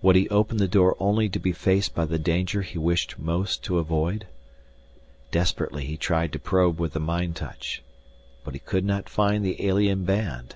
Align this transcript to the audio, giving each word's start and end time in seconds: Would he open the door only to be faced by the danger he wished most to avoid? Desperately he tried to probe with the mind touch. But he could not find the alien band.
Would 0.00 0.14
he 0.14 0.28
open 0.28 0.58
the 0.58 0.68
door 0.68 0.94
only 1.00 1.28
to 1.28 1.40
be 1.40 1.50
faced 1.52 1.92
by 1.92 2.04
the 2.04 2.20
danger 2.20 2.62
he 2.62 2.78
wished 2.78 3.18
most 3.18 3.64
to 3.64 3.78
avoid? 3.80 4.28
Desperately 5.32 5.84
he 5.84 5.96
tried 5.96 6.32
to 6.34 6.38
probe 6.38 6.78
with 6.78 6.92
the 6.92 7.00
mind 7.00 7.34
touch. 7.34 7.82
But 8.44 8.54
he 8.54 8.60
could 8.60 8.84
not 8.84 9.08
find 9.08 9.44
the 9.44 9.66
alien 9.66 10.04
band. 10.04 10.54